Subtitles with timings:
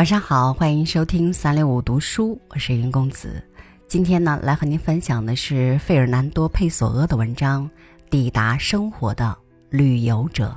[0.00, 3.44] 晚上好，欢迎收听三六五读书，我是云公子。
[3.86, 7.68] 今天呢，来和您分享的是费尔南多·佩索阿的文章
[8.08, 9.36] 《抵达生活的
[9.68, 10.48] 旅游者》，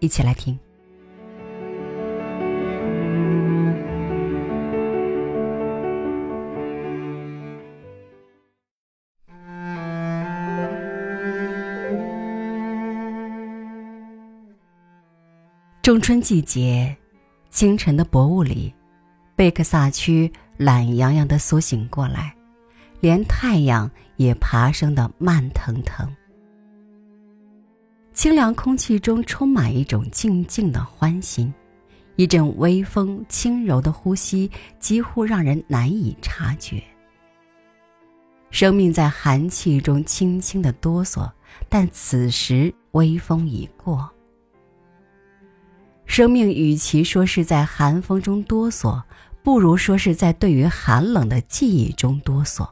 [0.00, 0.58] 一起来听。
[15.82, 16.96] 中春季节。
[17.52, 18.72] 清晨的薄雾里，
[19.36, 22.34] 贝克萨区懒洋洋地苏醒过来，
[22.98, 26.10] 连太阳也爬升得慢腾腾。
[28.14, 31.52] 清凉空气中充满一种静静的欢欣，
[32.16, 36.82] 一阵微风轻柔的呼吸几乎让人难以察觉。
[38.50, 41.30] 生命在寒气中轻轻的哆嗦，
[41.68, 44.10] 但此时微风已过。
[46.06, 49.02] 生命与其说是在寒风中哆嗦，
[49.42, 52.68] 不如说是在对于寒冷的记忆中哆嗦；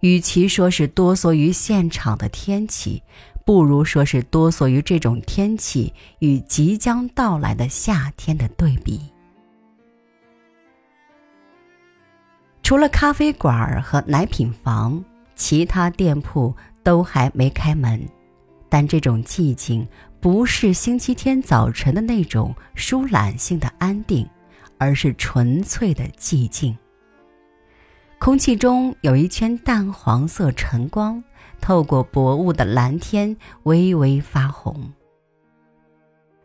[0.00, 3.02] 与其说是哆嗦于现场的天气，
[3.44, 9.00] 不如说是哆嗦于这种天气与即将到来的夏天的对比。
[12.62, 18.00] 除了咖啡馆和奶品房，其他店铺都还没开门，
[18.70, 19.86] 但这种寂静。
[20.24, 24.26] 不是星期天早晨的那种舒懒性的安定，
[24.78, 26.74] 而是纯粹的寂静。
[28.18, 31.22] 空气中有一圈淡黄色晨光，
[31.60, 34.94] 透过薄雾的蓝天微微发红。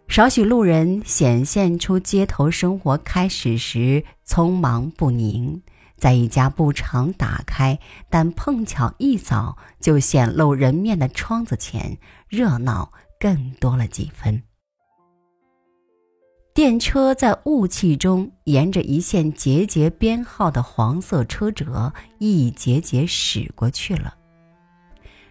[0.10, 5.62] 少许路人显现出街头生活开始时匆忙不宁，
[5.96, 12.92] 在一家不常打开但碰巧一早就显露人面的窗子前热闹。
[13.20, 14.42] 更多了几分。
[16.54, 24.14] 电车在雾气中沿着一线节节编号的黄色车辙一节节驶过去了。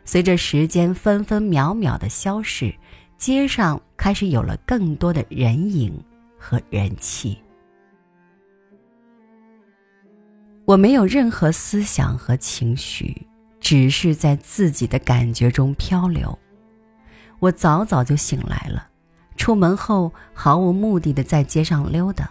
[0.04, 2.74] 随着时间分分秒秒的消逝，
[3.18, 6.02] 街上开始有了更多的人影
[6.38, 7.36] 和人气。
[10.64, 13.26] 我没有任何思想和情绪，
[13.60, 16.38] 只是在自己的感觉中漂流。
[17.40, 18.88] 我早早就醒来了，
[19.36, 22.30] 出门后毫无目的的在街上溜达。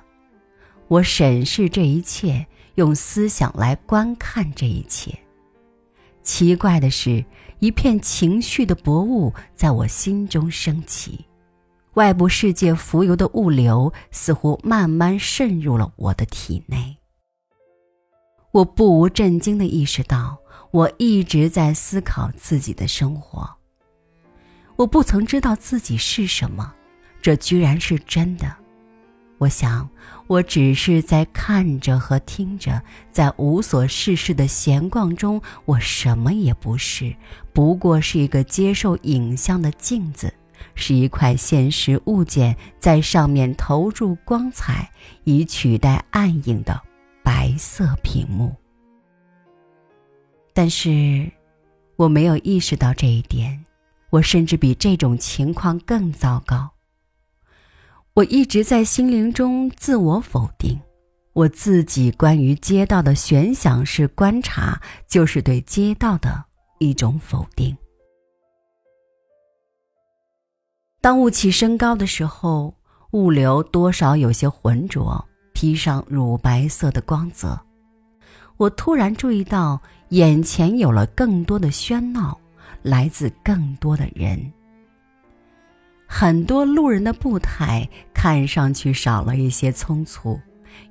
[0.88, 2.45] 我审视这一切，
[2.75, 5.18] 用思想来观看这一切。
[6.23, 7.23] 奇怪的是，
[7.59, 11.25] 一片情绪的薄雾在我心中升起，
[11.94, 16.97] 外部世界浮游的物流似乎慢慢渗入了我的体内。
[18.51, 20.38] 我不无震惊的意识到，
[20.72, 23.56] 我一直在思考自己的生活。
[24.77, 26.73] 我不曾知道自己是什么，
[27.21, 28.55] 这居然是真的。
[29.39, 29.88] 我想，
[30.27, 37.15] 我只是在看着和听着，在无所事事的闲逛中，我什么也不是，
[37.53, 40.33] 不过是一个接受影像的镜子，
[40.73, 44.89] 是一块现实物件在上面投入光彩，
[45.23, 46.79] 以取代暗影的
[47.23, 48.55] 白色屏幕。
[50.53, 51.31] 但是，
[51.95, 53.63] 我没有意识到这一点。
[54.09, 56.72] 我甚至比这种情况更糟糕。
[58.13, 60.79] 我一直在心灵中自我否定，
[61.34, 66.44] 我自己关于街道的悬想式观察，就是对街道的
[66.79, 67.78] 一种否定。
[71.00, 72.74] 当雾气升高的时候，
[73.12, 77.59] 物流多少有些浑浊，披上乳白色的光泽。
[78.57, 79.79] 我突然注意到，
[80.09, 82.38] 眼前有了更多的喧闹。
[82.87, 84.53] 来自更多的人，
[86.07, 90.39] 很多路人的步态看上去少了一些匆促，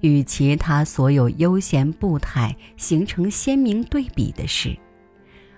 [0.01, 4.77] 与其他所有悠闲步态形成鲜明对比的是，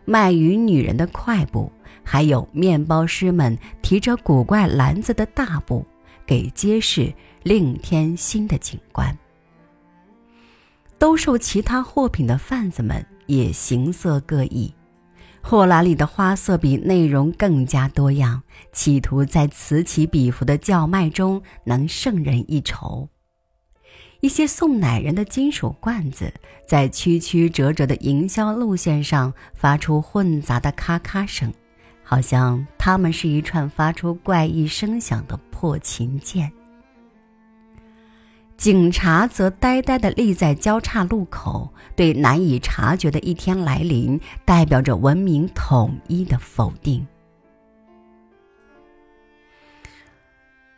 [0.04, 1.72] 卖鱼女人的快步，
[2.04, 5.84] 还有面包师们提着古怪篮子的大步，
[6.24, 9.18] 给街市另添新的景观。
[11.00, 14.72] 兜售其他货品的贩子们也形色各异。
[15.42, 18.42] 货篮里的花色比内容更加多样，
[18.72, 23.08] 企图在此起彼伏的叫卖中能胜人一筹。
[24.20, 26.32] 一些送奶人的金属罐子
[26.66, 31.54] 在曲曲折折的营销路线上发出混杂的咔咔声，
[32.02, 36.52] 好像它们是一串发出怪异声响的破琴键。
[38.58, 47.06] 警察则呆呆地立在交叉路口，对难以察觉的一天来临，代表着文明统一的否定。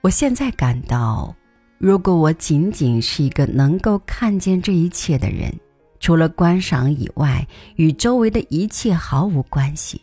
[0.02, 1.34] 我现在感到，
[1.78, 5.50] 如果我仅仅是一个能够看见这一切的人，
[6.00, 9.98] 除了观赏以外，与周围的一切毫无关系；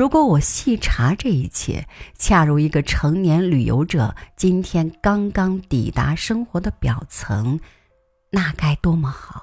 [0.00, 1.86] 如果我细查这一切，
[2.16, 7.60] 恰如一个成年旅游者今天刚刚抵达生活的表层，
[8.30, 9.42] 那该多么好！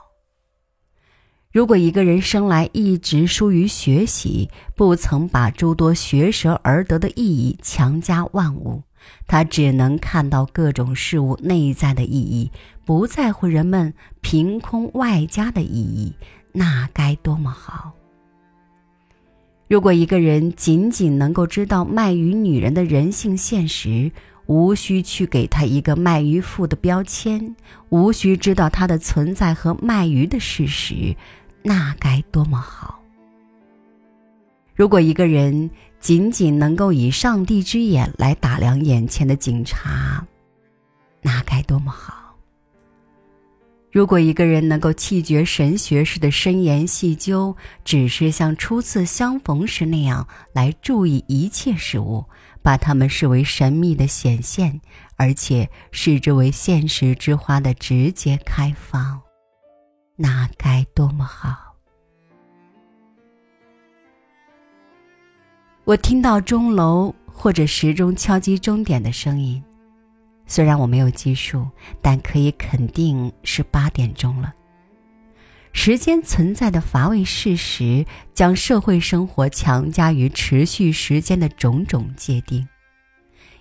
[1.52, 8.82] 如果一个人生来一直疏于学习，不曾把诸多学舌而得的意义强加万物。
[9.28, 12.52] 他只能看到各种事物内在的意义，
[12.84, 16.16] 不在乎人们凭空外加的意义，
[16.52, 17.94] 那该多么好！
[19.68, 24.10] 如果一个人仅仅能够知道卖鱼女人的人性现实，
[24.46, 27.54] 无需去给她一个卖鱼妇的标签，
[27.90, 31.14] 无需知道她的存在和卖鱼的事实，
[31.64, 33.02] 那该多么好！
[34.74, 35.70] 如果一个人，
[36.00, 40.26] 仅仅能够以上帝之眼来打量眼前的警察，
[41.22, 42.27] 那该多么好！
[43.98, 52.24] 如果一个人能够气绝神学式的深言细究，只是像初次相逢时那样来注意一切事物，
[52.62, 54.80] 把它们视为神秘的显现，
[55.16, 59.20] 而且视之为现实之花的直接开放，
[60.16, 61.76] 那该多么好！
[65.86, 69.60] 我听到钟楼或者时钟敲击钟点的声音，
[70.48, 71.70] 虽然我没有计数，
[72.02, 74.54] 但可以肯定是八点钟了。
[75.74, 78.04] 时间存在的乏味事实，
[78.34, 82.68] 将社会生活强加于持续时间的种种界定，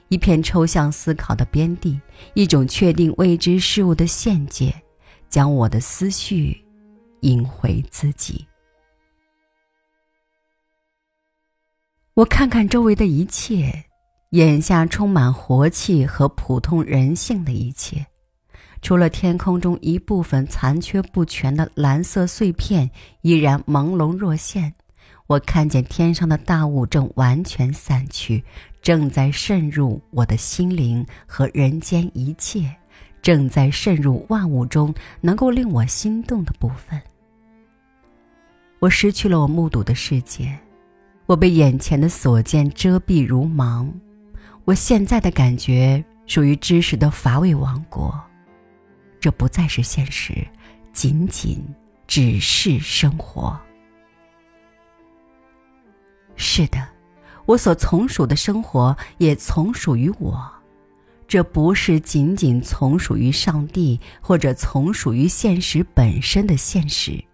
[0.08, 2.00] 一片抽象思考的边地，
[2.32, 4.72] 一种确定未知事物的限界，
[5.28, 6.64] 将我的思绪
[7.20, 8.46] 引回自己。
[12.14, 13.84] 我看看周围的一切，
[14.30, 18.04] 眼下充满活气和普通人性的一切，
[18.82, 22.90] 除了天空中一部分残缺不全的蓝色碎片
[23.22, 24.74] 依然朦胧若现，
[25.28, 28.42] 我看见天上的大雾正完全散去，
[28.82, 32.68] 正在渗入我的心灵和人间一切，
[33.22, 37.00] 正在渗入万物中能够令我心动的部分。
[38.80, 40.52] 我失去了我目睹的世界。
[41.26, 43.90] 我被眼前的所见遮蔽如盲，
[44.66, 48.12] 我现在的感觉属于知识的乏味王国，
[49.20, 50.44] 这不再是现实，
[50.92, 51.64] 仅仅
[52.08, 53.56] 只是生活。
[56.34, 56.84] 是的，
[57.44, 60.52] 我所从属的生活也从属于我，
[61.28, 67.24] 这不是仅仅从属于上帝或者从属于现实本身的现实。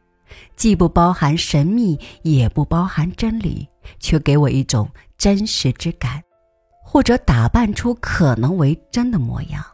[0.54, 3.66] 既不包含神秘，也不包含真理，
[3.98, 4.86] 却给我一种
[5.16, 6.22] 真实之感，
[6.92, 9.64] 或者打扮出可能为真的模样。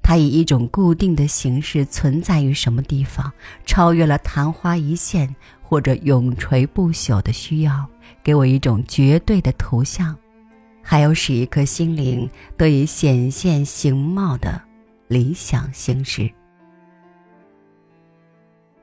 [0.00, 3.32] 它以一种固定的形式存在于什么地方，
[3.66, 7.84] 超越了昙花一现或者永垂不朽的需要，
[8.22, 10.16] 给我一种绝对的图像，
[10.80, 14.62] 还有使一颗心灵得以显现形貌的
[15.08, 16.30] 理想形式。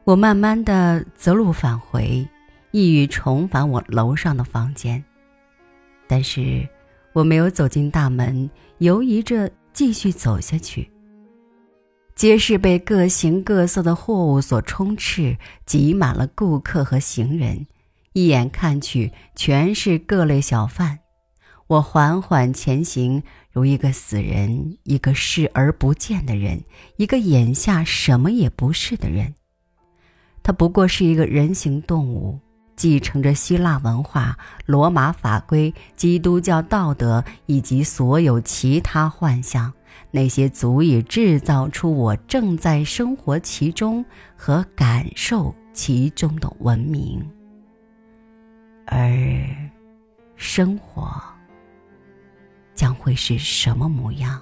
[0.03, 2.27] 我慢慢的走路返回，
[2.71, 5.01] 意欲重返我楼上的房间，
[6.10, 6.67] 但是
[7.17, 8.47] 我没有走进大门，
[8.77, 10.88] 犹疑着继续走下去。
[12.13, 17.65] 街市被各形各色的货物所充斥，挤满了顾客和行人，
[18.13, 21.00] 一眼看去全是各类小贩。
[21.65, 26.63] 我缓缓前行，如一个死人，一个视而不见的人，
[26.97, 29.33] 一个眼下什么也不是的人。
[30.43, 32.39] 他不过是一个人形动物，
[32.77, 39.74] 继承着希腊文化、罗马法规、基督教道德以及所有其他幻象，
[40.12, 44.05] 那些足以制造出我正在生活其中
[44.38, 47.27] 和感受其中的文明。
[48.86, 49.12] 而
[50.36, 51.12] 生活
[52.74, 54.41] 将会是什么模样？